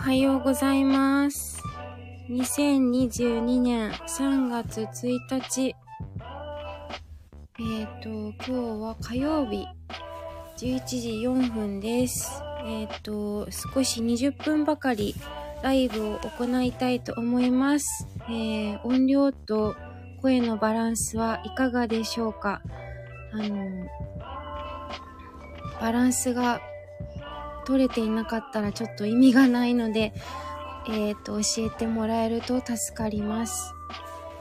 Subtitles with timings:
[0.00, 1.62] はようございます。
[2.30, 5.76] 2022年3月1日。
[7.58, 9.66] えっ、と、今日は火曜日、
[10.56, 12.42] 11時4分です。
[12.64, 15.14] えっ、と、少し20分ばかり
[15.62, 18.08] ライブを行いたいと思います。
[18.30, 19.76] えー音量と
[20.22, 22.62] 声のバランスはいかがでしょうか
[23.32, 23.86] あの、
[25.78, 26.62] バランスが
[27.70, 30.12] 取れていなかったらちょっと意味がないので、
[30.88, 33.72] えっ、と、教えてもらえると助かります。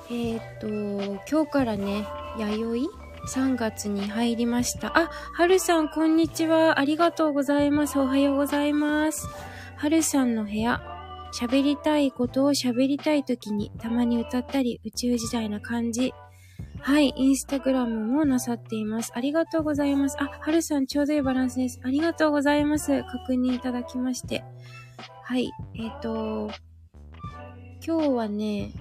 [0.10, 2.08] えっ、と、今日からね、
[2.40, 2.90] 弥
[3.28, 4.98] 生？3月に入りました。
[4.98, 6.80] あ、はるさん、こんにちは。
[6.80, 8.00] ありがとうございます。
[8.00, 9.28] おはようございます。
[9.76, 10.82] はるさんの部屋。
[11.32, 16.14] 喋りたいことを喋りたい時にたまに歌ったり宇宙時代な感じ。
[16.82, 19.12] はい、インスタグラムもなさっています。
[19.14, 20.18] ありがとうございます。
[20.20, 21.80] あ、はるさんちょうどいいバランスです。
[21.84, 23.04] ありがとうございます。
[23.04, 24.44] 確認いただきまして。
[25.24, 26.50] はい、えっ、と、
[27.86, 28.74] 今日はね、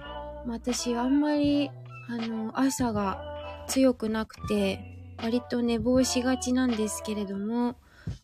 [0.47, 1.69] 私あんまり、
[2.07, 3.21] あの、朝が
[3.67, 4.79] 強くなくて、
[5.21, 7.75] 割と寝坊しがちなんですけれども、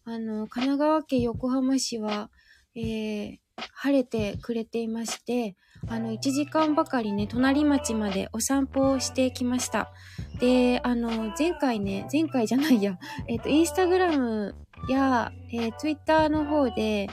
[0.06, 2.30] あの、神奈川県横浜市は、
[2.76, 3.38] えー、
[3.74, 5.56] 晴れてくれていまして、
[5.88, 9.92] あの、1時間ばかりね、隣町までお散歩をしてきました。
[10.40, 14.56] で、あの、前回ね、前回じゃないや、 えっ、と、インスタグラム
[14.90, 17.08] や、えー、ツイッターの方で、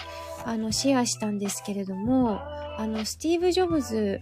[0.45, 2.41] あの、シェアしたんですけれども、
[2.79, 4.21] あの、スティーブ・ジョブズ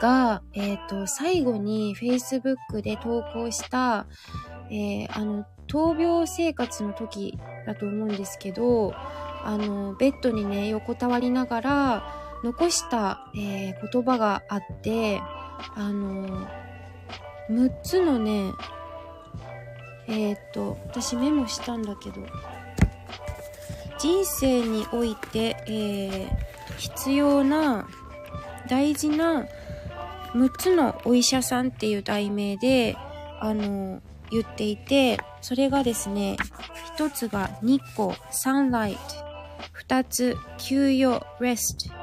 [0.00, 4.06] が、えっ、と、最後に Facebook で投稿した、
[4.70, 15.20] えーあの、闘病生活の時だと思うんですけど、あの、ベッドにね、横たわりながら、残した、えー言葉があって、
[15.74, 16.46] あの、
[17.50, 18.52] 6つのね、
[20.08, 22.16] えーっと、私メモしたんだけど、
[23.98, 26.46] 人生において、えー
[26.78, 27.88] 必要な、
[28.68, 29.46] 大事な
[30.34, 32.96] 6つのお医者さんっていう題名で、
[33.40, 36.36] あの、言っていて、それがですね、
[36.98, 39.00] 1つが日光、サンライト、
[39.88, 41.95] 2つ、休養、レスト。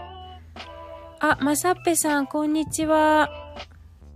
[1.26, 3.30] あ、まさっぺさん、こんにちは。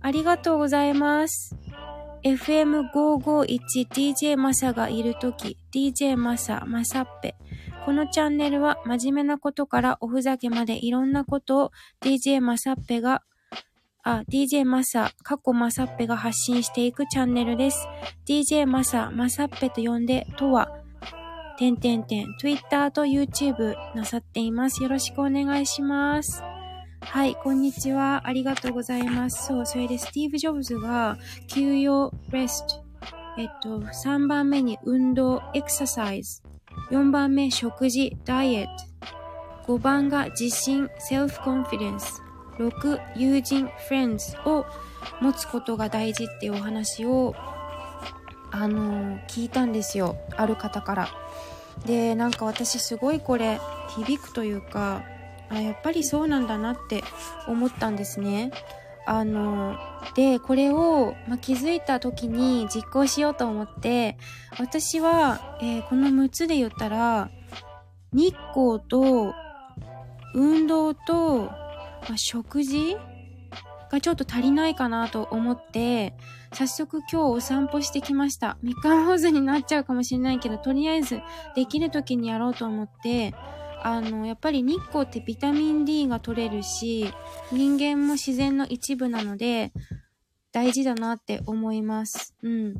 [0.02, 1.56] ありがとうございます。
[2.22, 7.34] FM551DJ マサがいるとき、DJ マサ、マサッペ。
[7.86, 13.22] このチャンネルは真面目なことからおふざけまでいろんなことを DJ マサッペが、
[14.02, 17.88] あ、DJ マサ、過去マサッペが発信していくチャンネルです。
[18.26, 20.68] DJ マサ、マサッペと呼んで、とは、
[21.58, 24.82] てんてんてん、Twitter と YouTube なさっています。
[24.82, 26.42] よろしくお願いします。
[27.00, 28.22] はい、こんにちは。
[28.24, 29.46] ありがとうございます。
[29.46, 31.16] そう、それでスティーブ・ジョブズが、
[31.46, 32.84] 休養、レスト。
[33.38, 36.42] えっと、3番目に運動、エクササイズ。
[36.90, 38.66] 4番目、食事、ダイエッ
[39.66, 39.72] ト。
[39.74, 42.22] 5番が自信、セルフコンフィデンス。
[42.58, 44.66] 6、友人、フレンズを
[45.20, 47.34] 持つことが大事っていうお話を、
[48.50, 50.16] あのー聞いたんですよ。
[50.36, 51.08] ある方から。
[51.86, 53.60] で、なんか私すごいこれ、
[53.96, 55.02] 響くというか、
[55.50, 57.02] あ、やっぱりそうなんだなって
[57.46, 58.50] 思ったんですね。
[59.06, 59.78] あの、
[60.14, 64.18] で、これを、ま、気づいた時に実行しようと思って、
[64.58, 67.30] 私は、えーこの6つで言ったら、
[68.12, 69.34] 日光と、
[70.34, 71.50] 運動と、
[72.08, 72.98] ま、食事
[73.90, 76.14] がちょっと足りないかなと思って、
[76.52, 78.58] 早速今日お散歩してきました。
[78.62, 81.20] 3日坊主になっちゃうかもしれないけど、とりあえず
[81.54, 83.34] できる時にやろうと思って、
[83.82, 87.12] あの、やっぱり日光ってビタミン D が取れるし、
[87.52, 89.72] 人間も自然の一部なので、
[90.52, 92.34] 大事だなって思います。
[92.42, 92.74] うん。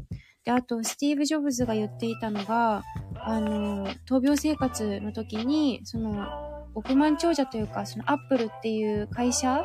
[0.44, 2.82] で、あと、スティーブ・ジョブズが言っていたのが、
[3.14, 6.26] あの、闘病生活の時に、その、
[6.74, 9.64] 億万長者というか、そのアップルっていう会社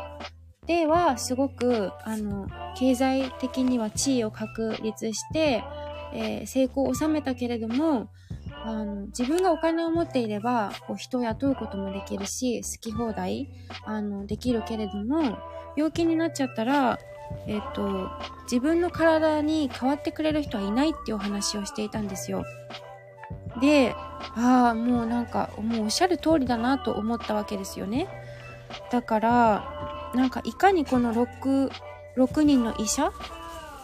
[0.65, 5.63] では、すごく、あの、経済的には地位を確立して、
[6.13, 8.09] えー成功を収めたけれども、
[8.65, 13.49] あの、自分がお金を持っていれば、こう人を雇うこともできるし、好き放題、
[13.85, 15.37] あの、できるけれども、
[15.75, 16.99] 病気になっちゃったら、
[17.47, 18.09] えっ、と、
[18.43, 22.43] 自分の体に変わってくれる人はいないっていうお話をしていたんですよ。
[23.59, 23.95] で、
[24.35, 28.07] ああ、もうなんか、もうおっしゃる通りだなと思ったわけですよね。
[28.91, 31.71] だから、なんかいかにこの6、
[32.17, 33.11] 6人の医者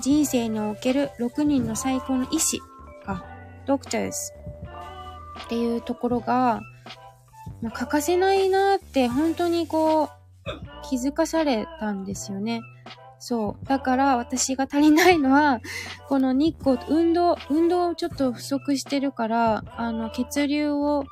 [0.01, 2.59] 人生における6人の最高の医師
[3.05, 3.25] か、
[3.65, 4.38] ドクターズ
[5.43, 6.61] っていうところが、
[7.61, 10.09] まあ欠かせないなって本当にこう
[10.89, 12.61] 気づかされたんですよね。
[13.19, 13.65] そう。
[13.65, 15.59] だから私が足りないのは、
[16.07, 21.03] この日光、運動、運動をちょっと不足してるから、あの、血流を、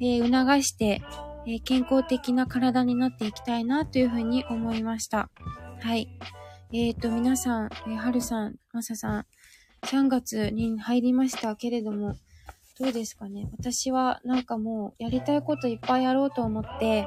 [0.00, 1.00] えー促して、
[1.46, 5.30] えー、健康的な体になっていきたいなというふうに思いました。
[5.80, 6.08] はい。
[6.72, 9.26] えっ、ー、と、皆さん、えー、はるさん、まささん、
[9.82, 12.16] 3月に入りましたけれども、
[12.78, 17.06] どうですかね私はなんかもうやりたいこといっぱいやろうと思って、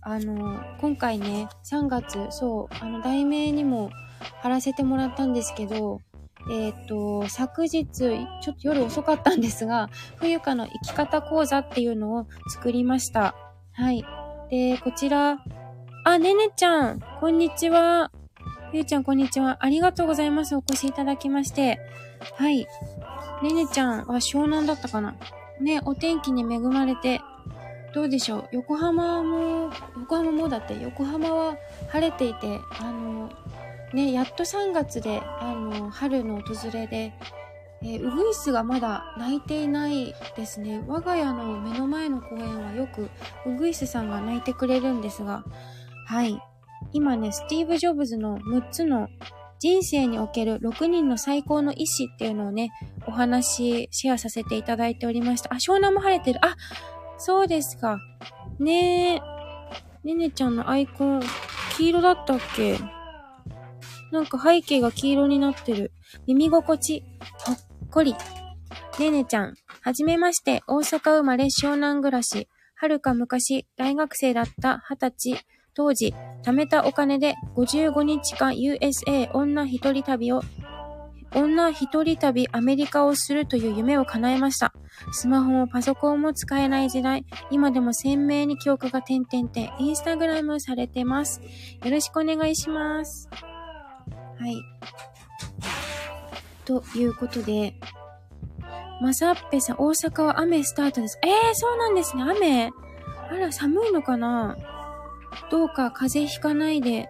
[0.00, 3.90] あの、今回ね、3月、そう、あの、題名にも
[4.40, 6.00] 貼らせてもらったんですけど、
[6.50, 13.34] えっ、ー、と、昨日、ちょっと夜遅かったんですが、冬香の生き方講座っていうのを作りました。
[13.72, 14.04] はい。
[14.50, 15.38] で、こちら、
[16.04, 18.10] あ、ねねちゃん、こんにちは。
[18.72, 19.58] ゆうちゃん、こんにちは。
[19.60, 20.56] ありがとうございます。
[20.56, 21.78] お越しいただきまして。
[22.34, 22.66] はい。
[23.42, 25.14] ねねちゃんは湘南だったかな？
[25.60, 27.20] ね、お天気に恵まれて、
[27.94, 28.48] どうでしょう？
[28.52, 31.56] 横浜も、横浜もだって、横浜は
[31.88, 33.30] 晴れていて、あの、
[33.92, 37.12] ね、やっと3月で、あの、春の訪れで、
[37.82, 40.82] えー、ウグイスがまだ鳴いていないですね。
[40.86, 43.10] 我が家の目の前の公園はよく
[43.44, 45.44] ウグイスさんが鳴いてくれるんですが、
[46.06, 46.40] はい。
[46.92, 49.08] 今ね、スティーブ・ジョブズの6つの
[49.62, 52.72] 人生における6人の最高の意志っていうのをね、
[53.06, 55.54] お話、シェアさせていただいておりました。
[55.54, 56.44] あ、湘南も晴れてる。
[56.44, 56.56] あ、
[57.16, 58.00] そうですか。
[58.58, 59.20] ねえ。
[60.02, 61.22] ねねちゃんのアイコン、
[61.76, 62.76] 黄色だったっけ？
[64.10, 65.92] なんか背景が黄色になってる。
[66.26, 67.04] 耳心地、
[67.46, 67.56] ほっ
[67.88, 68.16] こり。
[68.98, 72.48] ねねちゃん、はじめまして、大阪生まれ湘南暮らし。
[72.74, 76.14] はるか昔、大学生だった二十歳、当時、
[76.44, 80.42] 貯めたお金で55日間 USA 女一人旅を、
[81.34, 84.74] 女一人旅アメリカをするという夢を叶えました。
[85.12, 91.40] スマホもパソコンも使えない時代、今でも鮮明に記憶が点々点、インスタグラムされてます。
[91.84, 93.30] よろしくお願いします。
[94.38, 94.56] はい。
[96.66, 97.74] ということで、
[99.00, 101.18] まさっぺさん、大阪は雨スタートです。
[101.22, 102.22] ええー、そうなんですね。
[102.22, 102.70] 雨
[103.30, 104.56] あら、寒いのかな？
[105.50, 107.08] どうか風邪ひかないで。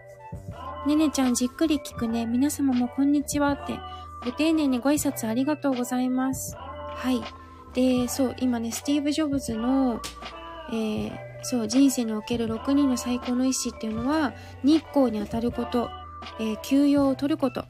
[0.87, 2.27] ねねちゃんじっくり聞くね。
[2.27, 3.79] 皆様もこんにちはって。
[4.25, 6.57] ご丁寧にご挨拶ありがとうございます。
[6.57, 7.23] はい。
[7.75, 10.01] で、そう、今ね、スティーブ・ジョブズの、
[10.73, 15.91] えー、そう、人生における6人の最高の意志っていうのは、日光に当たること、
[16.39, 17.65] えー、休養を取ること、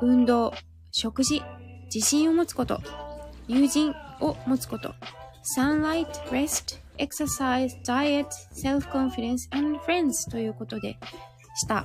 [0.00, 0.52] 運動、
[0.90, 1.42] 食事、
[1.92, 2.80] 自信を持つこと、
[3.48, 4.94] 友人を持つこと、
[5.56, 10.96] sunlight, rest, exercise, diet, self-confidence and friends ということで
[11.56, 11.84] した。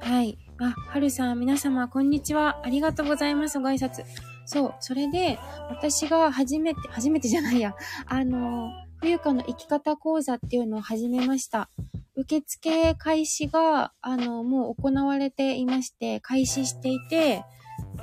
[0.00, 0.36] はい。
[0.58, 2.60] あ、はるさん、皆様、こんにちは。
[2.62, 3.58] ありがとうございます。
[3.58, 4.04] ご挨拶。
[4.44, 4.74] そう。
[4.80, 5.38] それで、
[5.70, 7.74] 私が初めて、初めてじゃないや。
[8.06, 8.70] あの、
[9.00, 11.70] ふゆかの生き方講座っていうのを始めました。
[12.14, 17.44] 受付開始が、あの、もう行われていまして、開始していて、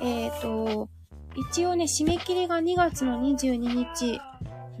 [0.00, 0.88] えっ、ー、と、
[1.52, 4.20] 一応ね、締め切りが2月の22日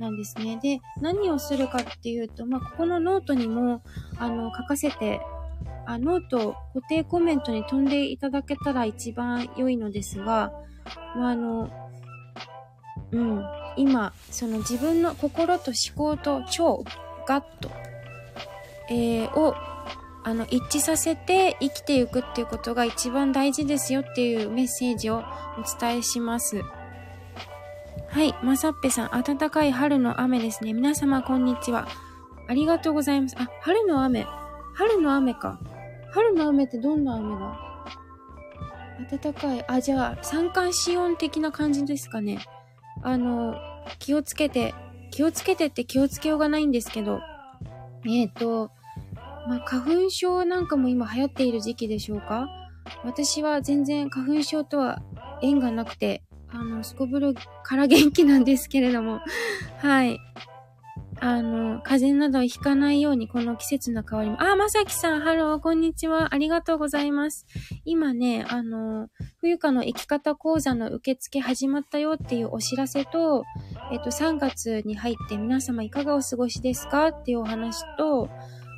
[0.00, 0.58] なんですね。
[0.62, 3.82] で、何をするかっていうと、まあ、ここのノートにも、
[4.18, 5.20] あの、書かせて、
[5.86, 10.52] あノート、固定コメントに飛んでいただけたら一番良いのですが、
[11.14, 11.70] まあ、あの、
[13.12, 13.44] うん、
[13.76, 16.90] 今、その自分の心と思考と腸、
[17.26, 17.70] ガット、
[18.88, 19.54] えー、を
[20.22, 26.62] あの、一致させて生きていくっていうことが一番大事ですよっていうメッセージをお伝えします。
[28.10, 30.72] はい、まさっぺさん、暖かい春の雨ですね。
[30.72, 31.86] 皆様こんにちは。
[32.48, 33.36] ありがとうございます。
[33.38, 34.26] あ、春の雨。
[34.74, 35.60] 春の雨か。
[36.10, 39.16] 春の雨ってどんな雨だ？
[39.16, 39.64] 暖かい。
[39.68, 42.40] あ、じゃあ、三寒四温的な感じですかね。
[43.04, 43.54] あの、
[44.00, 44.74] 気をつけて、
[45.12, 47.20] 気をつけてって気をつけようがないんですけど、
[48.06, 48.72] えっ、ー、と、
[49.48, 52.48] まあ、花粉症なんかも今流行っている時期でしょうか？
[53.04, 55.00] 私は全然花粉症とは
[55.42, 59.20] 縁がなくて、あの、すこぶるから元気なんですけれども、
[59.78, 60.18] はい。
[61.22, 64.42] あの、風邪などひかないようにこの季節の変わり目。
[64.42, 66.34] あ、まさきさん、ハロー、こんにちは。
[66.34, 67.46] ありがとうございます。
[67.84, 73.44] 今ね、あの、冬香の生き方講座の受付始まったよっていうお知らせと、
[73.92, 78.30] えっと、3月に入って皆様いかがお過ごしですかっていうお話と、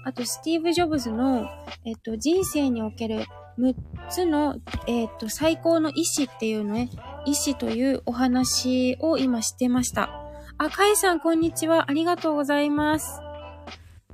[0.04, 1.46] あと、スティーブ・ジョブズの、
[1.84, 3.24] えっと、人生における
[3.58, 3.74] 6
[4.10, 4.56] つの、
[4.88, 6.90] えっと、最高の意志っていうのね、
[7.24, 10.10] 医師というお話を今してました。
[10.58, 11.90] あ、カイさん、こんにちは。
[11.90, 13.20] ありがとうございます。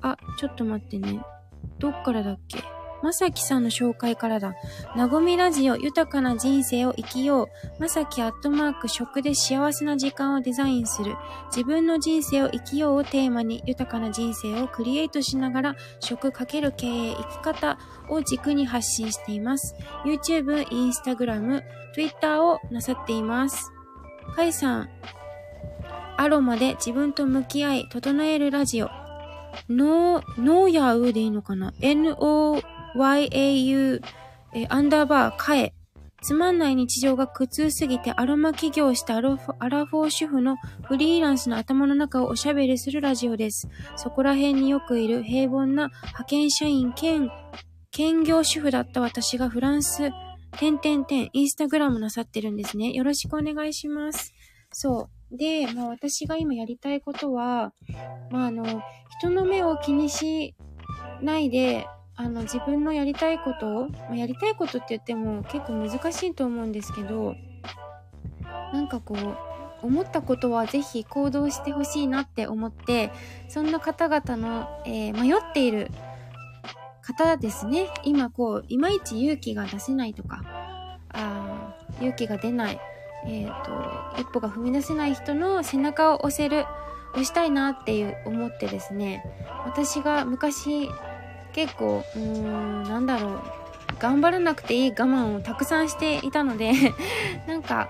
[0.00, 1.20] あ、ちょっと待ってね。
[1.78, 2.62] どっからだっけ？
[3.02, 4.55] まさきさんの紹介からだ。
[4.97, 7.49] なごみラジオ豊かな人生を生きよう。
[7.81, 11.17] まさきアットマーク食で幸せな時間をデザインする。
[11.47, 17.78] 自分の人生を生きようをテーマに豊かな人生をクリエイトしながら食かける経営生き方
[18.09, 19.75] を軸に発信しています。
[20.05, 21.62] YouTube、Instagram、
[21.95, 23.71] Twitter をなさっています。
[24.35, 24.88] かいさん、
[26.17, 28.90] アロマで自分と向き合い整えるラジオ。
[29.69, 32.61] ノー、ノーヤウでいいのかな ?NO
[32.95, 34.00] yau、
[34.54, 35.75] えアンダーバー、カエ。
[36.21, 43.68] つまんない日常が苦痛すぎてアロマ起業したアラフォー主婦のフリーランスの頭の中をおしゃべりするラジオです。
[43.97, 47.30] そこら辺によくいる平凡な派遣社員兼
[47.90, 50.11] 兼業主婦だった私がフランス、
[50.59, 52.92] てんてんてん、インスタグラムなさってるんですね。
[52.92, 54.35] よろしくお願いします。
[54.73, 55.37] そう。
[55.37, 57.73] で、まあ私が今やりたいことは、
[58.30, 58.83] まああの、
[59.18, 60.54] 人の目を気にし
[61.23, 61.87] ないで、
[62.20, 67.37] あの、自分のやりたいことを、やりたいことって言っても結構難しいと思うんですけど、
[68.72, 73.12] なんかこう、思ったことはぜひ行動してほしいなって思って、
[73.48, 75.92] そんな方々の、えー、迷っている
[77.02, 77.87] 方ですね。
[78.02, 80.42] 今こう、いまいち勇気が出せないとか、
[81.10, 82.80] あ勇気が出ない、
[83.26, 83.64] えっ、ー、
[84.16, 86.66] と、一歩が踏み出せない人の背中を押せる、
[87.12, 89.22] 押したいなっていう思ってですね、
[89.64, 90.90] 私が昔
[91.58, 93.40] 結構、うーん、なんだろう。
[93.98, 96.70] 頑張らなくていい我慢をたくさんしていたので
[97.48, 97.88] なんか、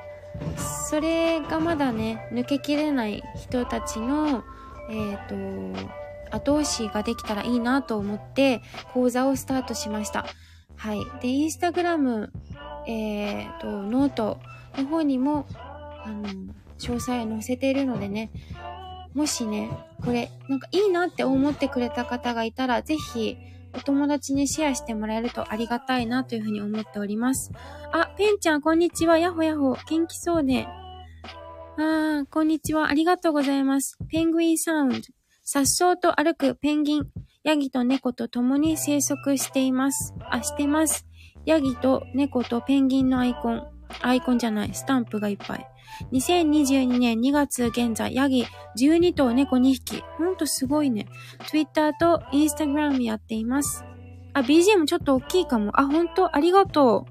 [0.56, 4.42] それがまだね、抜けきれない人たちの、
[4.88, 5.90] えっ、ー、と、
[6.30, 8.62] 後押しができたらいいなと思って
[8.94, 10.25] 講座をスタートしました。
[10.76, 11.00] はい。
[11.20, 12.32] で、インスタグラム、
[12.87, 14.38] えっ、ー、と、ノート
[14.78, 15.46] の方にも、
[16.06, 16.25] あの、
[16.78, 18.30] 詳細を載せているのでね、
[19.12, 19.68] もしね、
[20.06, 23.37] これ、なんかいいなって思ってくれた方がいたら、ぜひ、
[23.75, 27.50] お友達にシェアしてもらえるとありがたいなというふうに思っております。
[27.92, 29.18] あ、ペンちゃん、こんにちは。
[29.18, 29.76] やほやほ。
[29.88, 30.66] 元気そうで。
[31.76, 32.88] あー、こんにちは。
[32.88, 33.96] ありがとうございます。
[34.08, 34.96] ペングインサウンド。
[35.44, 37.06] 颯爽と歩くペンギン。
[37.44, 40.12] ヤギと猫と共に生息しています。
[40.28, 41.06] あ、してます。
[41.46, 43.77] ヤギと猫とペンギンのアイコン。
[44.02, 44.75] アイコンじゃない。
[44.75, 45.66] スタンプがいっぱい。
[46.12, 48.47] 2022年2月現在、ヤギ
[48.78, 50.02] 12頭猫2匹。
[50.18, 51.07] ほんとすごいね。
[51.47, 53.85] Twitter と Instagram やっています。
[54.35, 55.73] あ、BGM ちょっと大きいかも。
[55.80, 56.37] あ、ほんと？
[56.37, 57.11] ありがとう。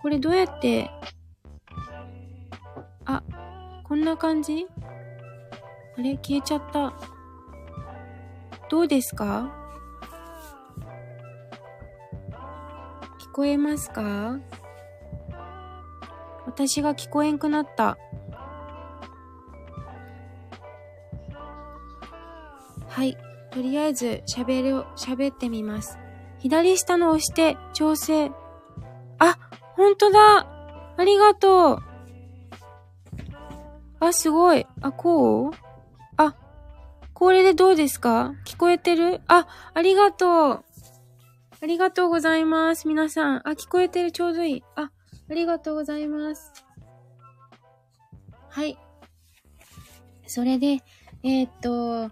[0.00, 0.90] これどうやって、
[3.04, 3.22] あ、
[3.84, 4.66] こんな感じ？
[5.98, 6.94] あれ消えちゃった。
[8.70, 9.54] どうですか？
[13.20, 14.38] 聞こえますか？
[16.50, 17.96] 私が聞こえんくなった。
[22.88, 23.16] はい。
[23.52, 25.96] とりあえず喋る、喋ってみます。
[26.40, 28.32] 左下の押して調整。
[29.20, 29.38] あ、
[29.76, 30.48] ほんとだ
[30.96, 31.78] ありがとう
[34.00, 34.66] あ、すごい。
[34.80, 35.52] あ、こう？
[36.16, 36.34] あ、
[37.14, 38.32] これでどうですか？
[38.44, 39.20] 聞こえてる？
[39.28, 40.64] あ、ありがとう。
[41.62, 42.88] ありがとうございます。
[42.88, 43.48] 皆さん。
[43.48, 44.10] あ、聞こえてる。
[44.10, 44.64] ちょうどいい。
[44.74, 44.90] あ、
[45.30, 46.52] ありがとうございます。
[48.48, 48.76] はい。
[50.26, 50.78] それで、
[51.22, 52.10] えー、っと、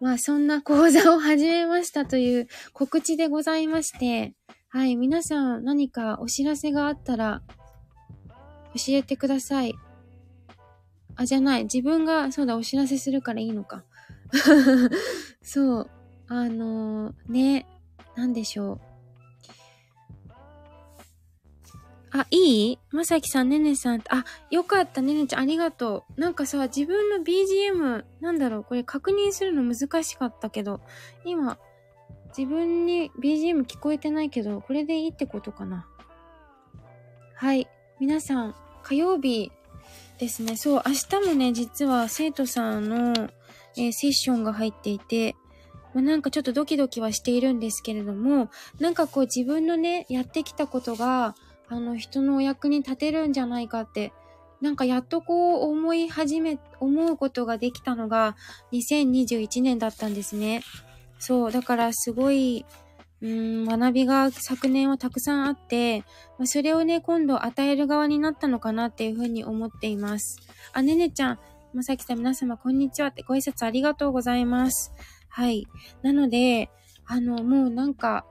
[0.00, 4.34] まあそんな講座を始めましたという告知でございまして、
[4.68, 7.42] はい、皆さん何かお知らせがあったら
[8.74, 9.74] 教えてください。
[11.16, 11.64] あ、じゃない。
[11.64, 13.84] 自分が、そうだ、お知らせするからいいのか。
[15.42, 15.90] そう。
[16.28, 17.66] あのー、ね、
[18.14, 18.87] なんでしょう。
[22.10, 22.78] あ、いい？
[22.90, 24.02] まさきさん、ねねさん。
[24.08, 26.20] あ、よかった、ねねちゃん、ありがとう。
[26.20, 30.80] なんかさ、自分の BGM、なんだろう、これ確認するの難しかったけど、
[31.24, 31.58] 今、
[32.36, 35.86] 自分に BGM 聞こえてないけど、これでいいってことかな。
[37.34, 37.68] はい。
[38.00, 39.52] 皆さん、火曜日
[40.18, 40.56] ですね。
[40.56, 43.30] そう、明日もね、実は生徒さんの、
[43.76, 45.36] えー、セッションが入っていて、
[45.94, 51.34] まあ、なんかちょっとドキドキはしているんですけれども、なんかこう自分のね、やってきたことが、
[51.68, 54.12] あの、人のお役に立てるんじゃないかって、
[54.60, 58.36] なんかやっとこう思い始め、思うことができたのが
[58.72, 60.62] 2021年だったんですね。
[61.18, 62.64] そう、だからすごい、
[63.20, 66.00] うん、学びが昨年はたくさんあって、
[66.38, 70.38] まあ、それをね、今度与える側になったのかなっていうふうに思っています。
[70.72, 71.38] あ、ねねちゃん、
[71.74, 74.92] まさきさん皆様こんにちはってご挨拶ありがとうございます。
[75.28, 75.66] はい。
[76.02, 76.70] なので、
[77.06, 78.24] あの、もうなんか、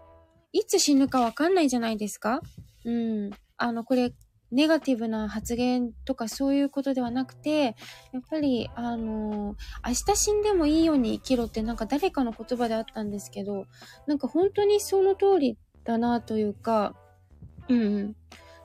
[0.54, 2.42] いつ死ぬかわかんないじゃないですか
[2.88, 3.32] うん。
[3.58, 4.14] あの、これ、
[4.50, 7.76] ネガティブな発言とかそういうことではなくて、
[8.14, 13.66] やっぱり、あの明日死んでもいいように生きろってなんか誰かの言葉であったんですけど、
[14.08, 16.96] なんか本当にその通りだなというか、
[17.68, 18.16] うん。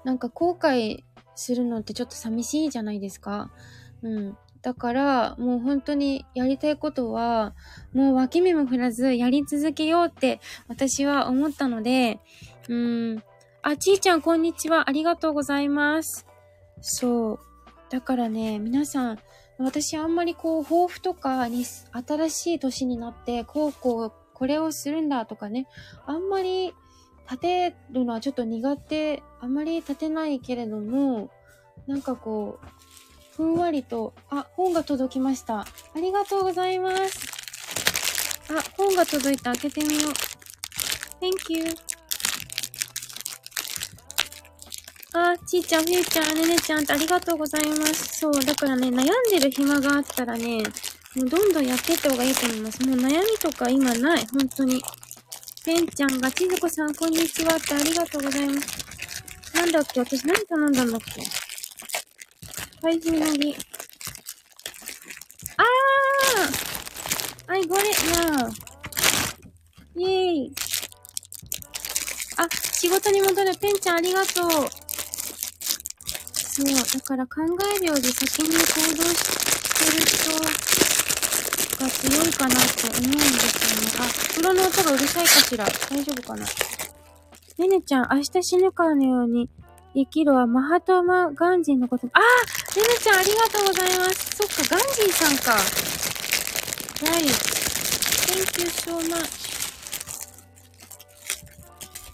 [0.05, 1.03] なんか後悔
[1.35, 3.51] するのってちょっと寂しいじゃないですか。
[4.03, 4.39] うん。
[4.63, 7.57] だから、もう本当にやりたいことは、
[7.93, 12.21] もう脇目も振らずやり続けようって私は思ったので、
[12.69, 13.23] うん、
[13.65, 14.89] あ、ちーちゃん、こんにちは。
[14.89, 16.27] ありがとうございます。
[16.81, 17.39] そう。
[17.91, 19.19] だからね、皆さん、
[19.57, 25.69] 私あんまりこう、抱負とかに、新しい年になって、こうこう、これをするんだとかね、
[26.07, 26.75] あんまり
[27.31, 31.31] 立てるのはちょっと苦手、あんまり立てないけれども、
[31.87, 32.67] なんかこう、
[33.37, 35.61] ふんわりと、あ、本が届きました。
[35.61, 37.29] ありがとうございます。
[38.51, 39.53] あ、本が届いた。
[39.53, 40.13] 開けてみよう。
[41.21, 41.92] Thank you.
[45.15, 48.19] あ、ちーちゃん、ふゆちゃん、ねねちゃんってありがとうございます。
[48.21, 50.63] そう、だからね、悩んでる暇があったらね、
[51.15, 52.83] もうどんどんやっていった方がいいと思います。
[52.83, 54.27] もう悩みとか今ない。
[54.33, 54.83] 本当に。
[55.67, 59.55] ペンちゃんが、ちずこさん、こんにちはってありがとうございます。
[59.55, 61.23] なんだっけ私何頼んだんだっけ
[62.81, 63.55] 配信のり。
[65.59, 68.51] あー !I got it now!
[69.95, 70.55] イェーイ
[72.39, 73.55] あ、仕事に戻る。
[73.57, 74.82] ペンちゃんありがとう。
[76.65, 77.43] そう、だから考
[77.75, 78.61] えるより先に行
[78.97, 79.19] 動し
[79.79, 80.31] てる人
[81.83, 84.07] が強いかなって思うんですよね。
[84.07, 85.65] あ、風呂の音がうるさいかしら？
[85.65, 86.47] 大丈夫かな？
[87.59, 89.51] ねねちゃん、明日死ぬかのように
[89.95, 92.07] 生きるはマハトマ・ガンジーのこと。
[92.13, 94.37] あーねねちゃんありがとうございます。
[94.37, 95.57] そっか、ガンジーさんか。
[97.03, 97.27] Right.
[98.29, 99.43] Thank you so much.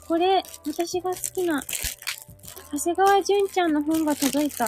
[0.08, 1.62] これ、私が好きな
[2.70, 4.66] 長谷川淳ちゃんの本が届いた。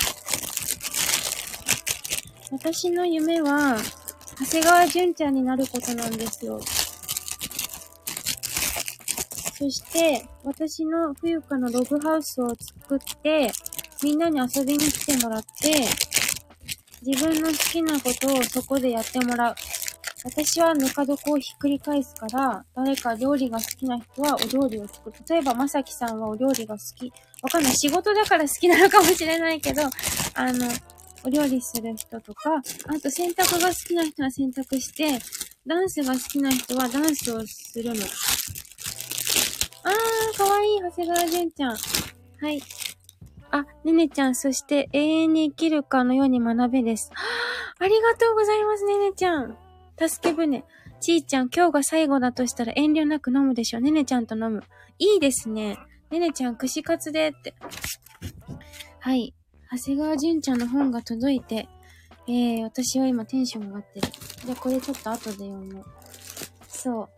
[2.50, 3.76] 私の夢は、
[4.38, 6.59] 長谷川淳ちゃんになることなんですよ。
[9.59, 13.52] そして、私の冬香のログハウスを作って、
[14.02, 15.87] みんなに遊びに来てもらって、
[17.02, 19.54] 自分の好きなことをそこでやってもらう。
[20.25, 25.17] 私はぬか床をひっくり返すから、誰か料理が好きな人はお料理を作る。
[25.29, 27.12] 例えば、まさきさんはお料理が好き。
[27.43, 27.73] わかんない。
[27.75, 29.83] 仕事だから好きなのかもしれないけど、
[30.35, 30.69] あの、
[31.25, 35.18] お料理する人とか、あと洗濯が好きな人は洗濯して、
[35.66, 38.03] ダンスが好きな人はダンスをするの。
[39.85, 41.71] あー、かわいい、長谷川淳ちゃん。
[41.73, 41.77] は
[42.51, 42.62] い。
[43.53, 47.11] あ、ねねちゃん、そして永遠に生きるかのように学べです。
[47.79, 49.57] ありがとうございます、ねねちゃん。
[50.09, 50.65] 助け舟。
[51.01, 53.81] ちーちゃん、今日が最後だとしたら遠慮なく飲むでしょ。
[53.81, 54.63] ねねちゃんと飲む。
[54.99, 55.79] いいですね。
[56.11, 57.55] ねねちゃん、串カツでって。
[58.99, 59.35] はい。
[59.71, 61.69] 長谷川淳ちゃんの本が届いて、
[62.27, 64.09] えー、私は今テンション上がってる。
[64.45, 65.85] じゃ、これちょっと後で読もう。
[66.67, 67.09] そう。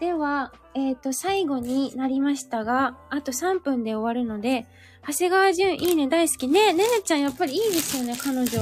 [0.00, 4.66] では、えっ、ー、と、最後になりましたが、あと3分で終わるので、
[5.06, 6.48] 長谷川淳、いいね、大好き。
[6.48, 8.58] ねねねちゃん、やっぱりいいですよね、彼女。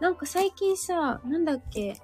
[0.00, 2.00] なんか最近さ、なんだっけ、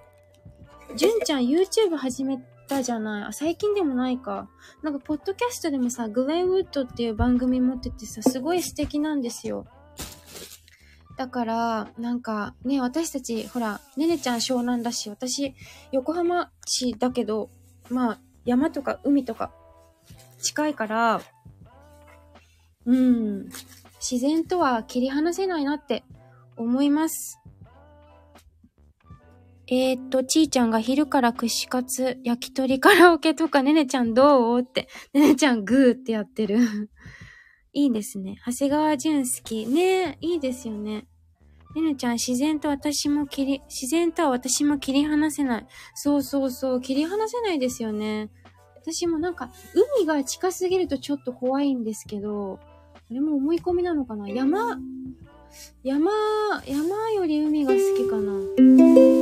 [0.97, 4.49] じゅんちゃん YouTube 始めたじゃないあ、最近でもないか。
[4.83, 9.67] なんか、ポッドキャストでもさ、グレンウッドっていう番組持っててさ、すごい素敵なんですよ。
[11.17, 15.55] だから、なんか、ね、私たち、ほら、ねねちゃん湘南だし、私、
[15.93, 17.51] 横浜市だけど、
[17.91, 19.53] まあ、山とか海とか、
[20.43, 21.23] 近いから、
[22.87, 23.49] うん、
[24.01, 26.05] 自然とは切り離せないなって
[26.57, 27.41] 思います。
[29.67, 34.61] えー、っと、ちーちゃんが昼から串カツ、焼き鳥カラオケとか、ねねちゃんどう？
[34.61, 36.59] って、ねねちゃんグーってやってる。
[37.73, 38.37] いいですね。
[38.47, 39.67] 長谷川淳好き。
[39.67, 41.07] ねいいですよね。
[41.75, 45.67] ねねちゃん、自然と私も切り、自然とは私も切り離せない。
[45.95, 48.31] そうそうそう、切り離せないですよね。
[48.77, 49.51] 私もなんか、
[49.99, 52.61] 海が近すぎるとちょっと怖いんですけど、
[53.11, 54.29] あれも思い込みなのかな？
[54.29, 54.79] 山、
[55.83, 56.11] 山、
[56.67, 58.33] 山より海が好きかな。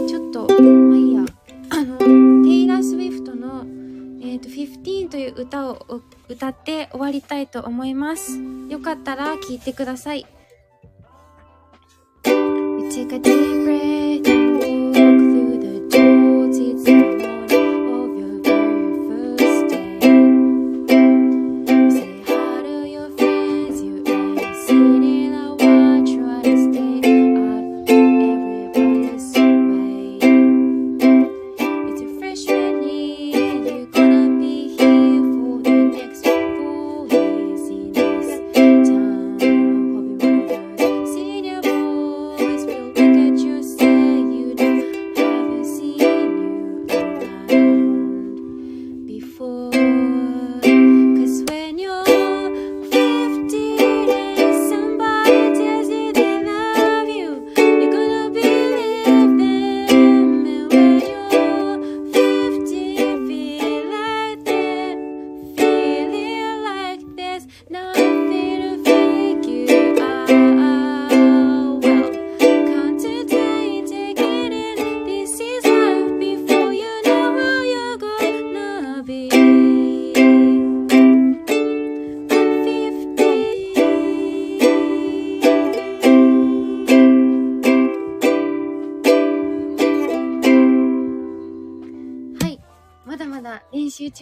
[0.08, 1.24] ちょっと、まあいいや。
[1.70, 3.64] あの、テイラー・スウィフトの、
[4.22, 8.38] えっ、ー、と、15という歌を歌って終わりたいと思います。
[8.68, 10.26] よかったら聴いてください。
[12.24, 13.92] You take a deep breath
[16.72, 17.11] you say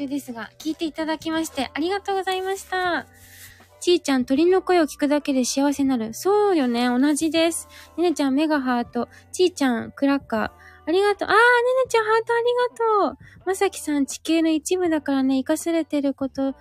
[0.01, 3.07] 中ですが、聞いていただきましてありがとうございました。
[3.81, 6.13] ちーちゃん、鳥の声を聞くだけで幸せになる。
[6.13, 7.69] そうよね、同じです。
[7.97, 9.09] ねねちゃん、メガハート。
[9.33, 10.51] ちーちゃん、クラッカー。
[10.87, 11.29] ありがとう。
[11.29, 11.41] あー、ねね
[11.89, 13.19] ちゃん、ハートありがとう。
[13.47, 16.55] まさきさん、地球の一部だからね、生かされてること、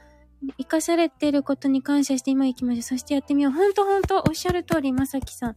[0.58, 2.82] 生かされてることに感謝して今行きましょう。
[2.84, 3.52] そしてやってみよう。
[3.52, 5.49] ほんとほんと、おっしゃる通り、まさきさん。
[5.49, 5.54] あ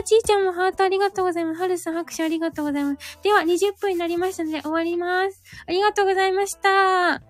[0.00, 1.60] ー、ちーちゃんもハートありがとうございます。
[1.60, 3.18] はるさん拍手ありがとうございます。
[3.22, 5.42] では、20分になりましたので終わります。
[5.66, 7.14] ありがとうございました。
[7.14, 7.20] あ、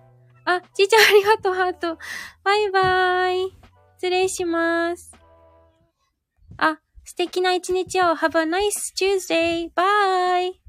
[0.73, 1.97] ちーちゃんありがとう、ハート。
[2.43, 3.53] バイバーイ。
[3.97, 5.13] 失礼します。
[6.57, 8.15] あ、素敵な一日を。
[8.15, 9.71] Have a nice Tuesday.
[9.73, 10.62] Bye!